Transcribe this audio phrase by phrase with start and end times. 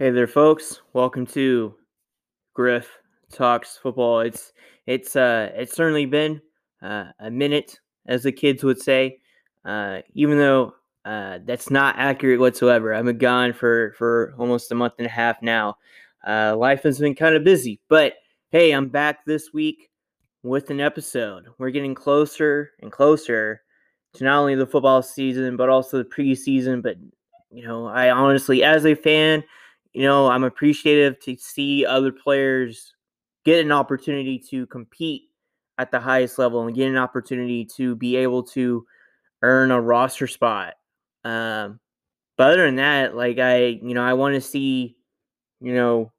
[0.00, 0.80] Hey there, folks.
[0.94, 1.74] Welcome to
[2.54, 2.88] Griff
[3.30, 4.20] Talks Football.
[4.20, 4.54] It's
[4.86, 6.40] it's uh it's certainly been
[6.80, 9.18] uh, a minute, as the kids would say.
[9.62, 10.72] Uh, even though
[11.04, 12.94] uh, that's not accurate whatsoever.
[12.94, 15.76] I've been gone for for almost a month and a half now.
[16.26, 18.14] Uh, life has been kind of busy, but
[18.48, 19.90] hey, I'm back this week
[20.42, 21.44] with an episode.
[21.58, 23.60] We're getting closer and closer
[24.14, 26.82] to not only the football season but also the preseason.
[26.82, 26.96] But
[27.50, 29.44] you know, I honestly, as a fan
[29.92, 32.94] you know, I'm appreciative to see other players
[33.44, 35.22] get an opportunity to compete
[35.78, 38.86] at the highest level and get an opportunity to be able to
[39.42, 40.74] earn a roster spot.
[41.24, 41.80] Um,
[42.36, 44.96] but other than that, like I, you know, I want to see,
[45.60, 46.12] you know,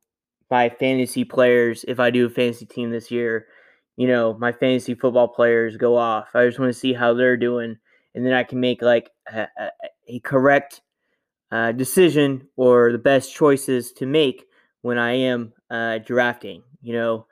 [0.49, 3.47] my fantasy players, if I do a fantasy team this year,
[3.95, 6.29] you know, my fantasy football players go off.
[6.35, 7.77] I just want to see how they're doing,
[8.15, 9.69] and then I can make like a, a,
[10.07, 10.81] a correct
[11.51, 14.45] uh, decision or the best choices to make
[14.81, 16.63] when I am uh, drafting.
[16.81, 17.27] You know,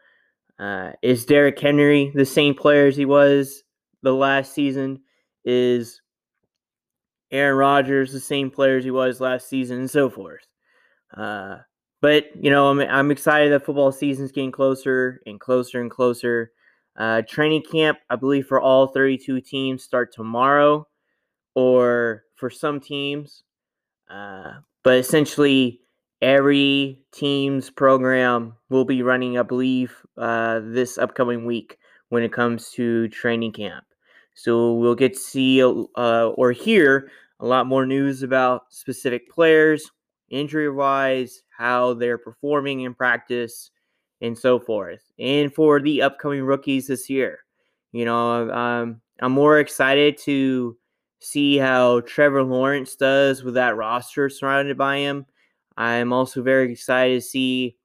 [0.60, 3.64] uh, is Derrick Henry the same player as he was
[4.04, 5.02] the last season?
[5.46, 6.02] Is
[7.32, 10.46] Aaron Rodgers the same player as he was last season, and so forth.
[11.16, 11.58] Uh,
[12.02, 16.52] but you know, I'm I'm excited that football season's getting closer and closer and closer.
[16.98, 20.86] Uh, training camp, I believe, for all 32 teams start tomorrow,
[21.56, 23.44] or for some teams,
[24.10, 25.82] uh, but essentially,
[26.22, 31.78] every team's program will be running, I believe, uh, this upcoming week
[32.10, 33.86] when it comes to training camp.
[34.34, 39.90] So we'll get to see uh, or hear a lot more news about specific players,
[40.30, 43.72] injury wise, how they're performing in practice,
[44.22, 45.02] and so forth.
[45.20, 47.40] And for the upcoming rookies this year,
[47.92, 50.78] you know, um, I'm more excited to
[51.20, 55.26] see how Trevor Lawrence does with that roster surrounded by him.
[55.78, 57.78] I'm also very excited to see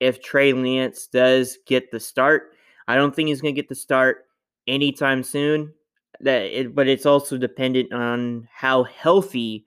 [0.00, 2.52] if Trey Lance does get the start.
[2.86, 4.26] I don't think he's going to get the start
[4.66, 5.72] anytime soon.
[6.20, 9.66] That it, but it's also dependent on how healthy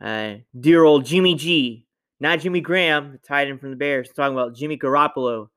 [0.00, 1.86] uh, dear old Jimmy G,
[2.20, 5.48] not Jimmy Graham, the tight end from the Bears, talking about Jimmy Garoppolo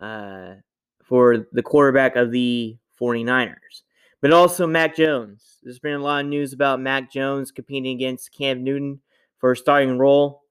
[0.00, 0.54] uh,
[1.02, 3.82] for the quarterback of the 49ers
[4.20, 5.58] but also Mac Jones.
[5.62, 9.00] There's been a lot of news about Mac Jones competing against Cam Newton
[9.38, 10.42] for a starting role.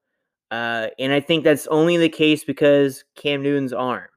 [0.50, 4.08] Uh, and I think that's only the case because Cam Newton's arm.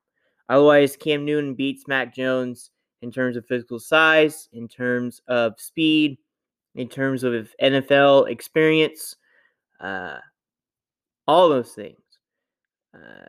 [0.49, 2.71] Otherwise, Cam Newton beats Mac Jones
[3.01, 6.17] in terms of physical size, in terms of speed,
[6.75, 9.15] in terms of NFL experience,
[9.79, 10.17] uh,
[11.27, 11.97] all those things.
[12.93, 13.27] Uh,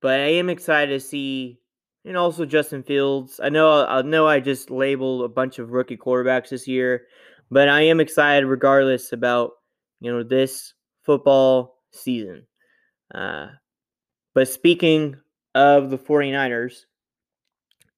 [0.00, 1.58] but I am excited to see
[2.06, 3.40] and also Justin Fields.
[3.42, 7.02] I know I know I just labeled a bunch of rookie quarterbacks this year,
[7.50, 9.52] but I am excited regardless about
[10.00, 10.72] you know this
[11.02, 12.46] football season.
[13.14, 13.48] Uh,
[14.34, 15.16] but speaking
[15.54, 16.84] of the 49ers,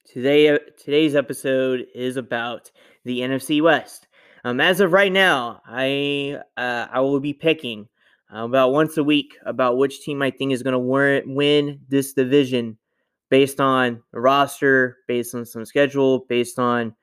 [0.06, 2.70] today today's episode is about
[3.04, 4.06] the NFC West.
[4.44, 7.88] Um, as of right now, I uh, I will be picking
[8.34, 12.14] uh, about once a week about which team I think is going to win this
[12.14, 12.78] division
[13.31, 16.94] based on the roster, based on some schedule, based on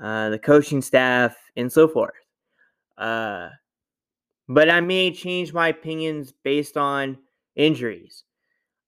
[0.00, 2.14] uh, the coaching staff, and so forth.
[2.98, 3.48] Uh,
[4.48, 7.18] but I may change my opinions based on
[7.56, 8.24] injuries,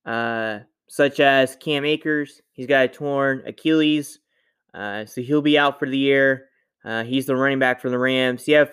[0.05, 2.43] uh, such as Cam Akers.
[2.53, 4.21] He's got a torn Achilles,
[4.75, 6.49] uh, so he'll be out for the year.
[6.85, 8.45] Uh, he's the running back for the Rams.
[8.45, 8.71] He had,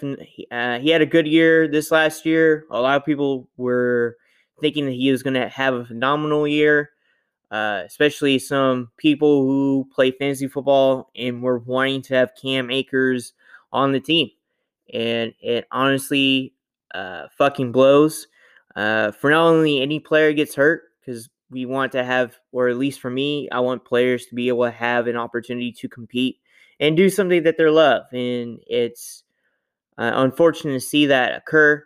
[0.51, 2.65] uh, he had a good year this last year.
[2.69, 4.17] A lot of people were
[4.61, 6.91] thinking that he was going to have a phenomenal year
[7.53, 13.33] uh, especially some people who play fantasy football and were wanting to have Cam Akers
[13.71, 14.29] on the team.
[14.91, 16.55] And it honestly
[16.95, 18.27] uh, fucking blows.
[18.75, 22.77] Uh, for not only any player gets hurt, because we want to have, or at
[22.77, 26.39] least for me, I want players to be able to have an opportunity to compete
[26.79, 28.05] and do something that they love.
[28.11, 29.23] And it's
[29.99, 31.85] uh, unfortunate to see that occur.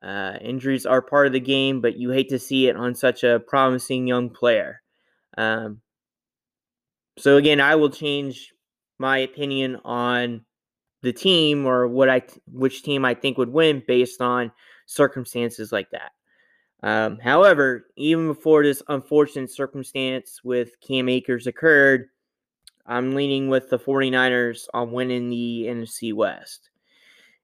[0.00, 3.24] Uh, injuries are part of the game, but you hate to see it on such
[3.24, 4.80] a promising young player.
[5.38, 5.80] Um,
[7.16, 8.52] so again, I will change
[8.98, 10.44] my opinion on
[11.02, 14.50] the team or what I which team I think would win based on
[14.86, 16.10] circumstances like that.
[16.82, 22.08] Um, however, even before this unfortunate circumstance with Cam Akers occurred,
[22.86, 26.70] I'm leaning with the 49ers on winning the NFC West.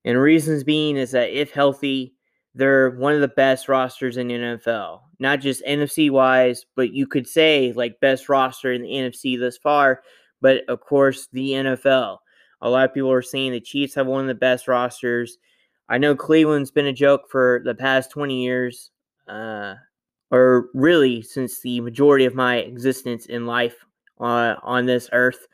[0.04, 2.13] And reasons being is that if healthy,
[2.54, 5.00] they're one of the best rosters in the NFL.
[5.18, 9.56] Not just NFC wise, but you could say like best roster in the NFC thus
[9.56, 10.02] far.
[10.40, 12.18] But of course, the NFL.
[12.60, 15.38] A lot of people are saying the Chiefs have one of the best rosters.
[15.88, 18.90] I know Cleveland's been a joke for the past 20 years,
[19.28, 19.74] uh,
[20.30, 23.76] or really since the majority of my existence in life
[24.20, 25.46] uh, on this earth,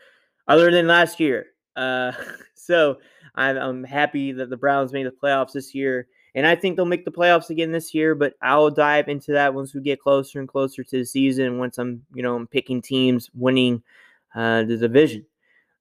[0.46, 1.46] other than last year.
[1.74, 2.12] Uh,
[2.54, 2.98] so
[3.34, 6.06] I'm, I'm happy that the Browns made the playoffs this year.
[6.34, 9.54] And I think they'll make the playoffs again this year, but I'll dive into that
[9.54, 11.58] once we get closer and closer to the season.
[11.58, 13.82] Once I'm, you know, I'm picking teams winning
[14.34, 15.26] uh, the division.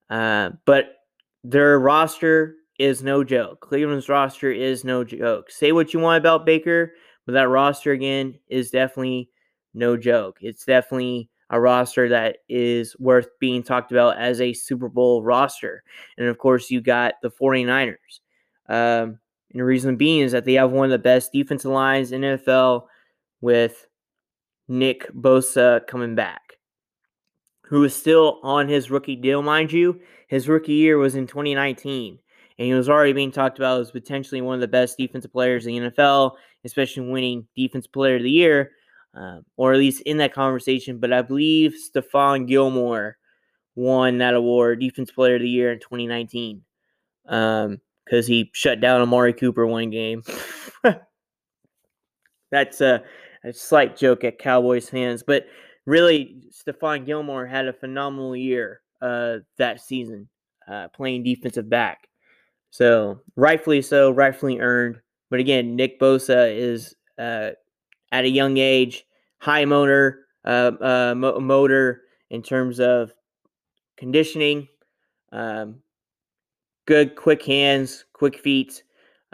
[0.09, 1.03] Uh, but
[1.43, 3.59] their roster is no joke.
[3.61, 5.51] Cleveland's roster is no joke.
[5.51, 6.93] Say what you want about Baker,
[7.25, 9.29] but that roster again is definitely
[9.73, 10.39] no joke.
[10.41, 15.83] It's definitely a roster that is worth being talked about as a Super Bowl roster.
[16.17, 18.19] And of course, you got the 49ers.
[18.67, 19.19] Um,
[19.51, 22.21] and the reason being is that they have one of the best defensive lines in
[22.21, 22.85] NFL
[23.41, 23.87] with
[24.67, 26.53] Nick Bosa coming back,
[27.63, 29.99] who is still on his rookie deal, mind you.
[30.27, 32.19] His rookie year was in 2019,
[32.59, 35.65] and he was already being talked about as potentially one of the best defensive players
[35.65, 38.71] in the NFL, especially winning Defensive Player of the Year,
[39.19, 40.99] uh, or at least in that conversation.
[40.99, 43.17] But I believe Stephon Gilmore
[43.73, 46.61] won that award, Defensive Player of the Year in 2019.
[47.27, 50.23] Um, because he shut down Amari Cooper one game.
[52.51, 53.03] That's a,
[53.43, 55.45] a, slight joke at Cowboys fans, but
[55.85, 60.27] really, Stephon Gilmore had a phenomenal year uh, that season,
[60.67, 62.07] uh, playing defensive back.
[62.71, 64.99] So rightfully so, rightfully earned.
[65.29, 67.51] But again, Nick Bosa is uh,
[68.11, 69.05] at a young age,
[69.37, 72.01] high motor, uh, uh, mo- motor
[72.31, 73.13] in terms of
[73.97, 74.67] conditioning.
[75.31, 75.81] Um,
[76.89, 78.81] good quick hands, quick feet,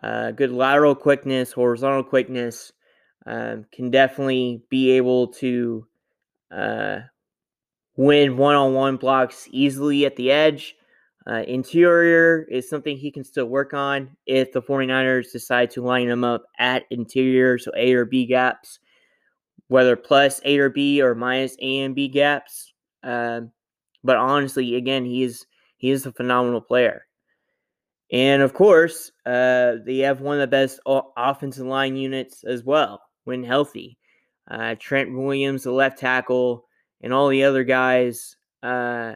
[0.04, 2.74] uh, good lateral quickness, horizontal quickness.
[3.25, 5.88] Um, can definitely be able to
[6.52, 7.00] uh,
[7.96, 10.75] win one on one blocks easily at the edge.
[11.25, 16.10] Uh, interior is something he can still work on if the 49ers decide to line
[16.10, 18.80] him up at interior, so A or B gaps,
[19.69, 22.74] whether plus A or B or minus A and B gaps.
[23.01, 23.51] Um,
[24.04, 25.46] but honestly, again, he is
[25.78, 27.05] he is a phenomenal player.
[28.12, 30.80] And of course, uh, they have one of the best
[31.18, 33.98] offensive line units as well when healthy.
[34.50, 36.66] Uh, Trent Williams, the left tackle,
[37.02, 38.38] and all the other guys.
[38.62, 39.16] Uh,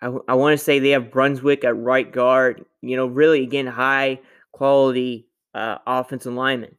[0.00, 2.64] I, I want to say they have Brunskill at right guard.
[2.80, 4.20] You know, really, again, high
[4.50, 6.76] quality uh, offensive lineman.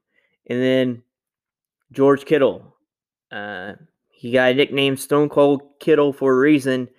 [0.47, 1.03] And then
[1.93, 2.75] George Kittle.
[3.31, 3.73] Uh,
[4.09, 6.89] he got a nickname Stone Cold Kittle for a reason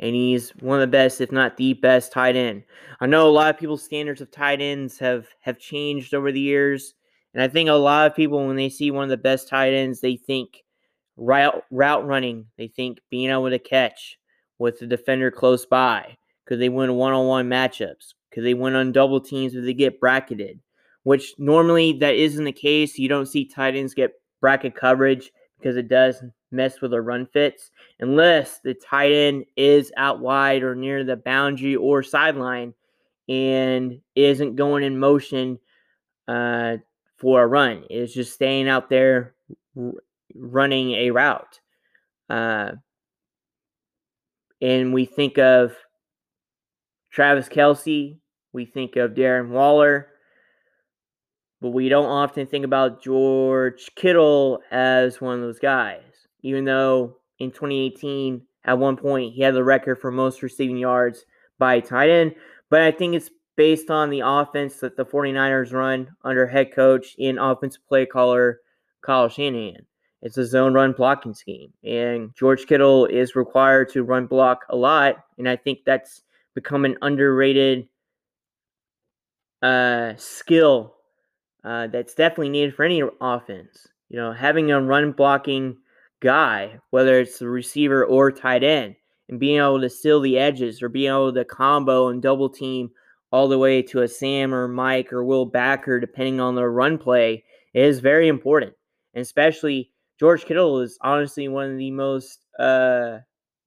[0.00, 2.64] and he's one of the best, if not the best, tight end.
[3.00, 6.40] I know a lot of people's standards of tight ends have have changed over the
[6.40, 6.94] years,
[7.32, 9.72] and I think a lot of people, when they see one of the best tight
[9.72, 10.62] ends, they think
[11.16, 14.18] route route running, they think being able to catch
[14.58, 16.16] with the defender close by.
[16.46, 18.14] Could they win one on one matchups?
[18.32, 20.60] Could they win on double teams if they get bracketed?
[21.04, 22.98] Which normally that isn't the case.
[22.98, 26.22] You don't see tight ends get bracket coverage because it does
[26.54, 27.70] mess with the run fits
[28.00, 32.74] unless the tight end is out wide or near the boundary or sideline
[33.28, 35.58] and isn't going in motion
[36.28, 36.76] uh,
[37.16, 37.84] for a run.
[37.90, 39.34] It's just staying out there
[39.76, 39.92] r-
[40.34, 41.60] running a route.
[42.28, 42.72] Uh,
[44.60, 45.74] and we think of
[47.10, 48.16] Travis Kelce,
[48.52, 50.08] we think of Darren Waller,
[51.60, 56.13] but we don't often think about George Kittle as one of those guys
[56.44, 61.24] even though in 2018, at one point, he had the record for most receiving yards
[61.58, 62.34] by a tight end.
[62.70, 67.16] But I think it's based on the offense that the 49ers run under head coach
[67.18, 68.60] and offensive play caller
[69.02, 69.86] Kyle Shanahan.
[70.22, 71.72] It's a zone run blocking scheme.
[71.82, 75.16] And George Kittle is required to run block a lot.
[75.38, 76.22] And I think that's
[76.54, 77.88] become an underrated
[79.62, 80.94] uh, skill
[81.64, 83.86] uh, that's definitely needed for any offense.
[84.08, 85.78] You know, having a run blocking
[86.24, 88.96] guy, whether it's the receiver or tight end,
[89.28, 92.90] and being able to seal the edges or being able to combo and double team
[93.30, 96.96] all the way to a Sam or Mike or Will Backer, depending on the run
[96.96, 98.72] play, is very important.
[99.12, 103.18] And especially George Kittle is honestly one of the most uh,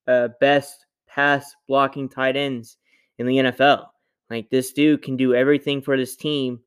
[0.08, 2.78] uh, best pass blocking tight ends
[3.20, 3.88] in the NFL.
[4.30, 6.60] Like this dude can do everything for this team,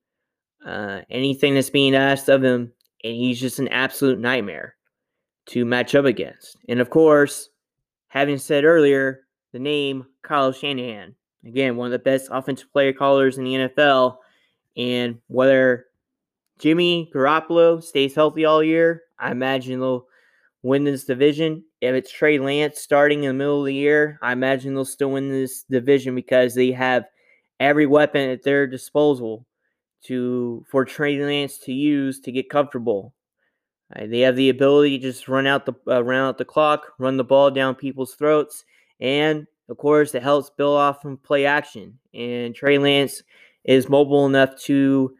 [0.64, 4.76] uh, anything that's being asked of him, and he's just an absolute nightmare
[5.46, 6.56] to match up against.
[6.68, 7.48] And of course,
[8.08, 11.14] having said earlier, the name Kyle Shanahan.
[11.44, 14.16] Again, one of the best offensive player callers in the NFL.
[14.76, 15.86] And whether
[16.58, 20.06] Jimmy Garoppolo stays healthy all year, I imagine they'll
[20.62, 21.64] win this division.
[21.80, 25.12] If it's Trey Lance starting in the middle of the year, I imagine they'll still
[25.12, 27.06] win this division because they have
[27.58, 29.46] every weapon at their disposal
[30.02, 33.14] to for Trey Lance to use to get comfortable.
[33.94, 36.92] Uh, they have the ability to just run out the uh, run out the clock,
[36.98, 38.64] run the ball down people's throats,
[39.00, 41.98] and of course, it helps build off from play action.
[42.12, 43.22] And Trey Lance
[43.64, 45.14] is mobile enough to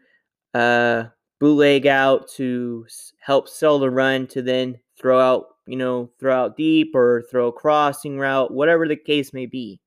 [0.53, 1.05] uh,
[1.39, 2.85] bootleg out to
[3.21, 7.47] help sell the run to then throw out, you know, throw out deep or throw
[7.47, 9.79] a crossing route, whatever the case may be.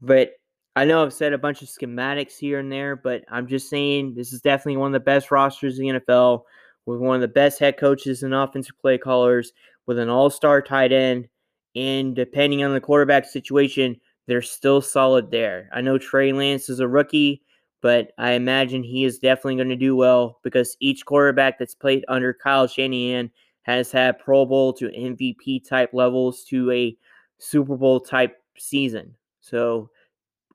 [0.00, 0.32] But
[0.74, 4.14] I know I've said a bunch of schematics here and there, but I'm just saying
[4.14, 6.42] this is definitely one of the best rosters in the NFL
[6.88, 9.52] with one of the best head coaches and offensive play callers
[9.86, 11.28] with an all star tight end.
[11.76, 15.68] And depending on the quarterback situation, they're still solid there.
[15.72, 17.42] I know Trey Lance is a rookie,
[17.82, 22.06] but I imagine he is definitely going to do well because each quarterback that's played
[22.08, 23.30] under Kyle Shanahan
[23.62, 26.96] has had Pro Bowl to MVP type levels to a
[27.36, 29.14] Super Bowl type season.
[29.40, 29.90] So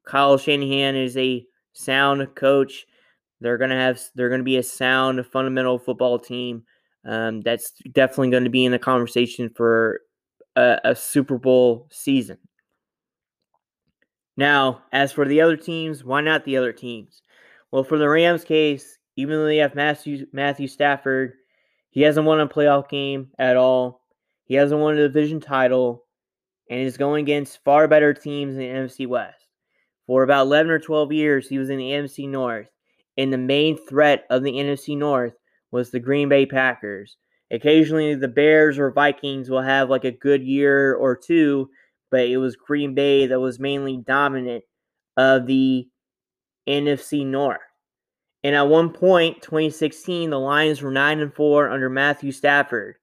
[0.07, 2.87] Kyle Shanahan is a sound coach.
[3.43, 6.63] They're gonna have they're gonna be a sound fundamental football team.
[7.05, 9.99] Um, that's definitely going to be in the conversation for
[10.55, 12.37] a, a Super Bowl season.
[14.37, 17.21] Now, as for the other teams, why not the other teams?
[17.71, 21.33] Well, for the Rams case, even though they have Matthew Matthew Stafford,
[21.89, 24.01] he hasn't won a playoff game at all.
[24.45, 26.05] He hasn't won a division title,
[26.69, 29.47] and is going against far better teams in the NFC West.
[30.07, 32.69] For about 11 or 12 years, he was in the NFC North,
[33.17, 35.33] and the main threat of the NFC North
[35.71, 37.17] was the Green Bay Packers.
[37.51, 41.69] Occasionally, the Bears or Vikings will have like a good year or two,
[42.09, 44.63] but it was Green Bay that was mainly dominant
[45.17, 45.87] of the
[46.67, 47.59] NFC North.
[48.43, 52.95] And at one point, 2016, the Lions were 9 and 4 under Matthew Stafford,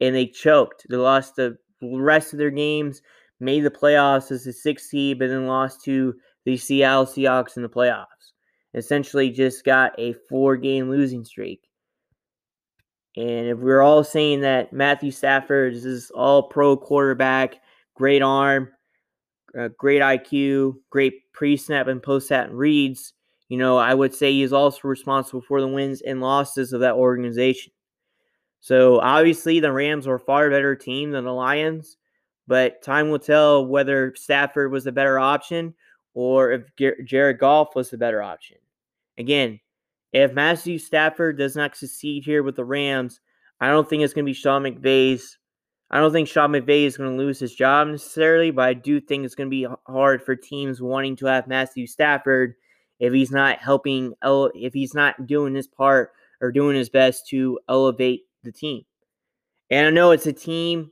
[0.00, 0.86] and they choked.
[0.88, 3.02] They lost the rest of their games,
[3.40, 7.62] made the playoffs as a six seed, but then lost to the Seattle Seahawks in
[7.62, 8.33] the playoffs.
[8.74, 11.68] Essentially, just got a four game losing streak.
[13.16, 17.60] And if we're all saying that Matthew Stafford is all pro quarterback,
[17.94, 18.70] great arm,
[19.56, 23.12] uh, great IQ, great pre snap and post snap reads,
[23.48, 26.94] you know, I would say he's also responsible for the wins and losses of that
[26.94, 27.72] organization.
[28.60, 31.96] So obviously, the Rams are a far better team than the Lions,
[32.48, 35.74] but time will tell whether Stafford was the better option
[36.14, 36.62] or if
[37.04, 38.56] Jared Goff was the better option.
[39.18, 39.60] Again,
[40.12, 43.20] if Matthew Stafford does not succeed here with the Rams,
[43.60, 45.38] I don't think it's going to be Sean McVay's.
[45.90, 49.00] I don't think Sean McVay is going to lose his job necessarily, but I do
[49.00, 52.54] think it's going to be hard for teams wanting to have Matthew Stafford
[52.98, 57.60] if he's not helping, if he's not doing his part or doing his best to
[57.68, 58.82] elevate the team.
[59.70, 60.90] And I know it's a team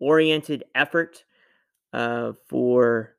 [0.00, 1.24] oriented effort
[1.92, 3.16] uh, for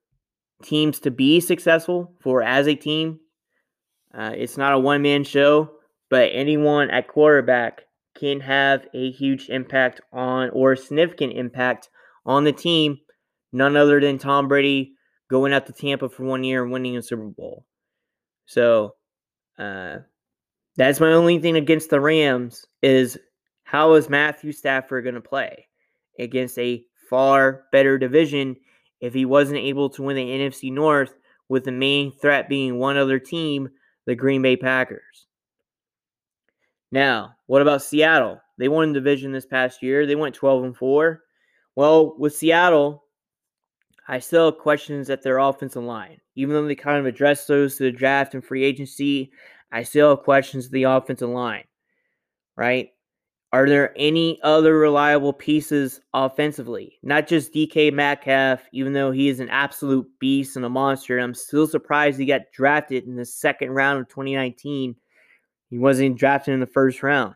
[0.63, 3.19] teams to be successful, for as a team
[4.17, 5.71] uh, it's not a one man show,
[6.09, 7.81] but anyone at quarterback
[8.17, 11.89] can have a huge impact on or significant impact
[12.25, 12.97] on the team.
[13.51, 14.93] None other than Tom Brady
[15.29, 17.65] going out to Tampa for one year and winning a Super Bowl.
[18.45, 18.95] So
[19.59, 19.97] uh,
[20.77, 23.17] that's my only thing against the Rams is
[23.63, 25.67] how is Matthew Stafford going to play
[26.19, 28.55] against a far better division
[29.01, 31.13] if he wasn't able to win the NFC North
[31.49, 33.69] with the main threat being one other team
[34.05, 35.27] the Green Bay Packers.
[36.91, 38.39] Now, what about Seattle?
[38.57, 40.05] They won the division this past year.
[40.05, 41.21] They went 12 and 4.
[41.75, 43.03] Well, with Seattle,
[44.07, 46.21] I still have questions at their offensive line.
[46.35, 49.31] Even though they kind of addressed those to the draft and free agency,
[49.71, 51.65] I still have questions to the offensive line.
[52.55, 52.89] Right?
[53.55, 56.99] Are there any other reliable pieces offensively?
[57.03, 61.17] Not just DK Metcalf, even though he is an absolute beast and a monster.
[61.17, 64.93] I'm still surprised he got drafted in the second round of 2019.
[65.69, 67.35] He wasn't drafted in the first round.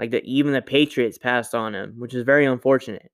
[0.00, 3.12] Like the, even the Patriots passed on him, which is very unfortunate.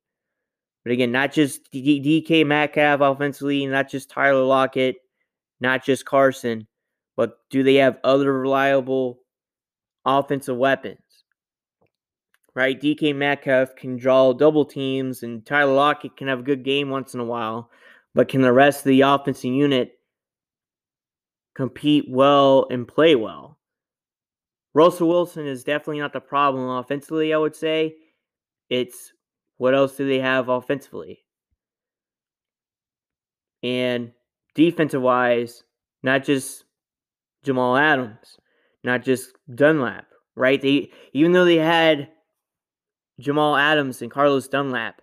[0.85, 4.97] But again, not just D- DK Metcalf offensively, not just Tyler Lockett,
[5.61, 6.67] not just Carson,
[7.15, 9.19] but do they have other reliable
[10.07, 10.97] offensive weapons?
[12.55, 12.81] Right?
[12.81, 17.15] DK Metcalf can draw double teams, and Tyler Lockett can have a good game once
[17.15, 17.71] in a while,
[18.15, 19.99] but can the rest of the offensive unit
[21.55, 23.59] compete well and play well?
[24.75, 27.97] Russell Wilson is definitely not the problem offensively, I would say.
[28.71, 29.13] It's
[29.59, 31.21] what else do they have offensively?
[33.63, 34.13] And
[34.55, 35.63] defensive wise,
[36.03, 36.65] not just
[37.45, 38.39] Jamal Adams,
[38.83, 40.61] not just Dunlap, right?
[40.61, 42.09] They even though they had
[43.23, 45.01] Jamal Adams and Carlos Dunlap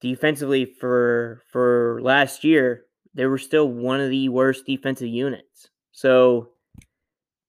[0.00, 2.84] defensively for for last year,
[3.14, 5.70] they were still one of the worst defensive units.
[5.92, 6.50] So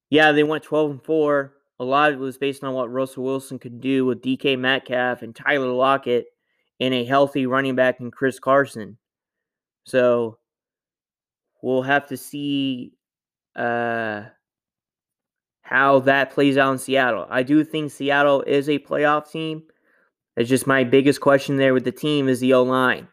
[0.10, 3.24] yeah, they went 12 and 4, a lot of it was based on what Russell
[3.24, 6.28] Wilson could do with DK Metcalf and Tyler Lockett
[6.80, 8.98] and a healthy running back in Chris Carson.
[9.86, 10.38] So
[11.62, 12.94] we'll have to see
[13.56, 14.24] uh,
[15.66, 17.26] how that plays out in Seattle.
[17.28, 19.64] I do think Seattle is a playoff team.
[20.38, 23.08] It's just my biggest question there with the team is the O line.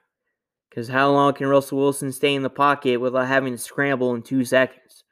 [0.69, 4.21] Because how long can Russell Wilson stay in the pocket without having to scramble in
[4.21, 5.03] two seconds?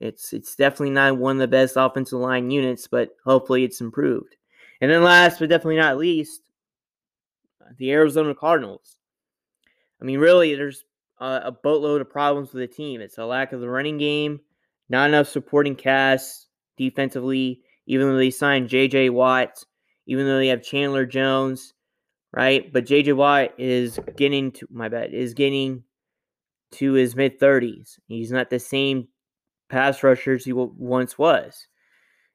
[0.00, 4.34] It's it's definitely not one of the best offensive line units, but hopefully it's improved.
[4.80, 6.40] And then last but definitely not least,
[7.76, 8.96] the Arizona Cardinals.
[10.00, 10.84] I mean, really, there's
[11.20, 13.02] a, a boatload of problems with the team.
[13.02, 14.40] It's a lack of the running game,
[14.88, 19.10] not enough supporting cast defensively, even though they signed J.J.
[19.10, 19.64] Watt,
[20.06, 21.74] even though they have Chandler Jones
[22.32, 22.72] right?
[22.72, 25.84] But JJ Watt is getting to my bet is getting
[26.72, 27.98] to his mid 30s.
[28.06, 29.08] He's not the same
[29.68, 31.66] pass rusher as he once was.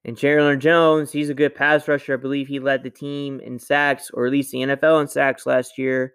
[0.05, 2.13] And Chandler Jones, he's a good pass rusher.
[2.13, 5.45] I believe he led the team in sacks, or at least the NFL in sacks
[5.45, 6.13] last year.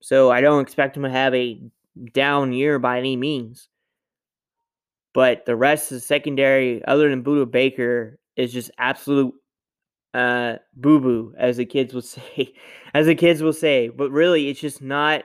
[0.00, 1.60] So I don't expect him to have a
[2.14, 3.68] down year by any means.
[5.18, 9.34] But the rest of the secondary, other than Budda Baker, is just absolute
[10.14, 12.54] uh, boo boo, as the kids will say,
[12.94, 13.88] as the kids will say.
[13.88, 15.24] But really, it's just not.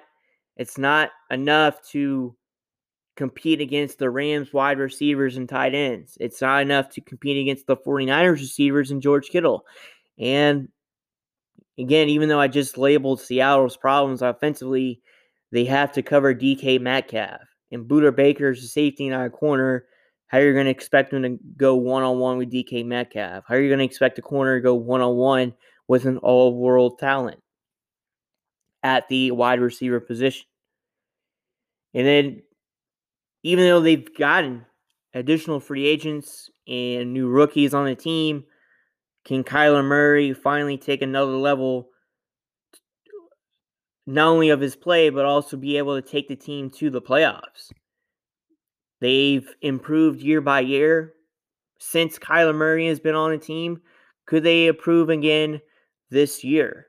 [0.58, 2.36] It's not enough to
[3.16, 6.18] compete against the Rams wide receivers and tight ends.
[6.20, 9.64] It's not enough to compete against the 49ers receivers and George Kittle.
[10.18, 10.70] And
[11.78, 15.04] again, even though I just labeled Seattle's problems offensively,
[15.52, 17.53] they have to cover DK Metcalf.
[17.74, 19.86] And Budda Baker's a safety in our corner
[20.34, 23.44] how are you going to expect him to go one on one with DK Metcalf?
[23.48, 25.54] How are you going to expect a corner to go one on one
[25.88, 27.40] with an all world talent
[28.82, 30.48] at the wide receiver position?
[31.94, 32.42] And then,
[33.44, 34.66] even though they've gotten
[35.14, 38.44] additional free agents and new rookies on the team,
[39.26, 41.90] can Kyler Murray finally take another level,
[44.06, 47.02] not only of his play, but also be able to take the team to the
[47.02, 47.72] playoffs?
[49.02, 51.14] They've improved year by year
[51.80, 53.82] since Kyler Murray has been on the team.
[54.26, 55.62] Could they improve again
[56.10, 56.88] this year?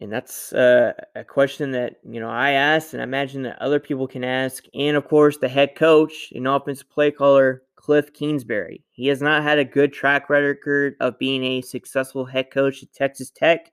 [0.00, 3.78] And that's uh, a question that you know I asked, and I imagine that other
[3.78, 4.64] people can ask.
[4.74, 8.82] And of course, the head coach and offensive play caller Cliff Kingsbury.
[8.90, 12.92] He has not had a good track record of being a successful head coach at
[12.92, 13.70] Texas Tech.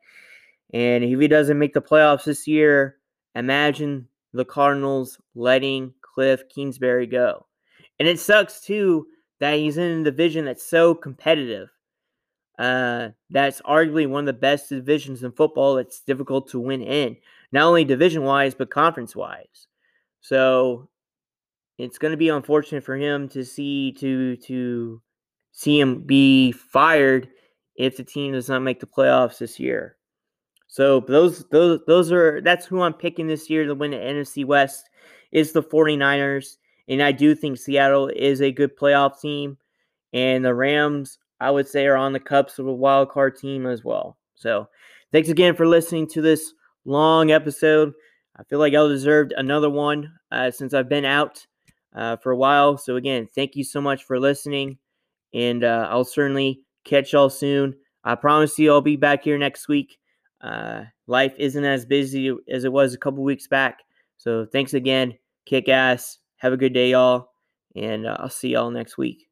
[0.74, 2.98] And if he doesn't make the playoffs this year,
[3.36, 7.46] imagine the Cardinals letting Cliff Kingsbury go.
[8.00, 9.08] And it sucks too
[9.40, 11.70] that he's in a division that's so competitive.
[12.58, 15.78] Uh, that's arguably one of the best divisions in football.
[15.78, 17.18] It's difficult to win in,
[17.52, 19.68] not only division wise but conference wise.
[20.20, 20.90] So
[21.78, 25.02] it's going to be unfortunate for him to see to to
[25.52, 27.30] see him be fired
[27.76, 29.98] if the team does not make the playoffs this year.
[30.72, 34.46] So those those those are that's who I'm picking this year to win the NFC
[34.46, 34.90] West
[35.34, 36.56] is the 49ers.
[36.88, 39.58] And I do think Seattle is a good playoff team.
[40.14, 43.66] And the Rams, I would say, are on the cups of a wild card team
[43.66, 44.18] as well.
[44.36, 44.70] So
[45.12, 46.54] thanks again for listening to this
[46.86, 47.92] long episode.
[48.38, 51.46] I feel like I deserved another one uh, since I've been out
[51.94, 52.78] uh, for a while.
[52.78, 54.78] So again, thank you so much for listening.
[55.34, 57.76] And uh, I'll certainly catch y'all soon.
[58.06, 59.98] I promise you I'll be back here next week.
[60.41, 63.80] Uh, life isn't as busy as it was a couple weeks back.
[64.17, 66.17] So thanks again kick ass.
[66.38, 67.30] Have a good day, y'all.
[67.75, 69.31] And uh, I'll see y'all next week.